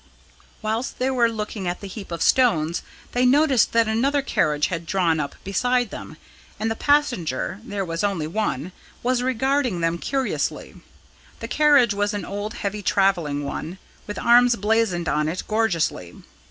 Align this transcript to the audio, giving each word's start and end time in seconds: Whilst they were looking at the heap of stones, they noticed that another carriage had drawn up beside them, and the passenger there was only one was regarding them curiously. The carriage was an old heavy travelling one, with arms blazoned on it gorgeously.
Whilst 0.63 0.97
they 0.97 1.11
were 1.11 1.29
looking 1.29 1.67
at 1.67 1.79
the 1.79 1.87
heap 1.87 2.11
of 2.11 2.23
stones, 2.23 2.81
they 3.11 3.23
noticed 3.23 3.71
that 3.73 3.87
another 3.87 4.23
carriage 4.23 4.65
had 4.69 4.87
drawn 4.87 5.19
up 5.19 5.35
beside 5.43 5.91
them, 5.91 6.17
and 6.59 6.71
the 6.71 6.75
passenger 6.75 7.59
there 7.63 7.85
was 7.85 8.03
only 8.03 8.25
one 8.25 8.71
was 9.03 9.21
regarding 9.21 9.79
them 9.81 9.99
curiously. 9.99 10.73
The 11.39 11.47
carriage 11.47 11.93
was 11.93 12.15
an 12.15 12.25
old 12.25 12.55
heavy 12.55 12.81
travelling 12.81 13.43
one, 13.45 13.77
with 14.07 14.17
arms 14.17 14.55
blazoned 14.55 15.07
on 15.07 15.29
it 15.29 15.43
gorgeously. 15.47 16.15